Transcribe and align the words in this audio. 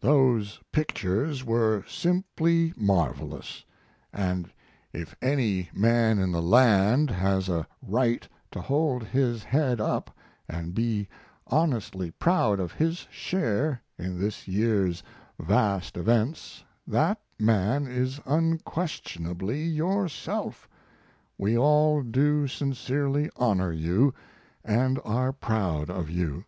Those 0.00 0.60
pictures 0.70 1.46
were 1.46 1.82
simply 1.88 2.74
marvelous, 2.76 3.64
and 4.12 4.52
if 4.92 5.16
any 5.22 5.70
man 5.72 6.18
in 6.18 6.30
the 6.30 6.42
land 6.42 7.08
has 7.08 7.48
a 7.48 7.66
right 7.80 8.28
to 8.50 8.60
hold 8.60 9.02
his 9.02 9.42
head 9.44 9.80
up 9.80 10.14
and 10.46 10.74
be 10.74 11.08
honestly 11.46 12.10
proud 12.10 12.60
of 12.60 12.72
his 12.72 13.06
share 13.10 13.80
in 13.96 14.20
this 14.20 14.46
year's 14.46 15.02
vast 15.40 15.96
events 15.96 16.62
that 16.86 17.18
man 17.38 17.86
is 17.86 18.20
unquestionably 18.26 19.62
yourself. 19.62 20.68
We 21.38 21.56
all 21.56 22.02
do 22.02 22.46
sincerely 22.46 23.30
honor 23.36 23.72
you, 23.72 24.12
and 24.62 25.00
are 25.06 25.32
proud 25.32 25.88
of 25.88 26.10
you. 26.10 26.44